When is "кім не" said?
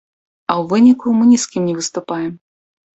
1.55-1.79